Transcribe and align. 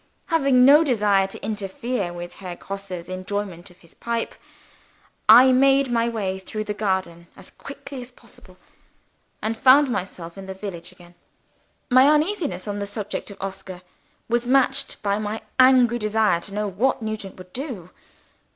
Having 0.33 0.65
no 0.65 0.83
desire 0.83 1.27
to 1.27 1.45
interfere 1.45 2.11
with 2.11 2.33
Herr 2.41 2.55
Grosse's 2.55 3.07
enjoyment 3.07 3.69
of 3.69 3.81
his 3.81 3.93
pipe, 3.93 4.33
I 5.29 5.51
made 5.51 5.91
my 5.91 6.09
way 6.09 6.39
through 6.39 6.63
the 6.63 6.73
garden 6.73 7.27
as 7.37 7.51
quickly 7.51 8.01
as 8.01 8.09
possible, 8.09 8.57
and 9.43 9.55
found 9.55 9.91
myself 9.91 10.39
in 10.39 10.47
the 10.47 10.55
village 10.55 10.91
again. 10.91 11.13
My 11.91 12.07
uneasiness 12.07 12.67
on 12.67 12.79
the 12.79 12.87
subject 12.87 13.29
of 13.29 13.37
Oscar, 13.39 13.83
was 14.27 14.47
matched 14.47 14.99
by 15.03 15.19
my 15.19 15.43
angry 15.59 15.99
desire 15.99 16.41
to 16.41 16.53
know 16.55 16.67
what 16.67 17.03
Nugent 17.03 17.35
would 17.37 17.53
do. 17.53 17.91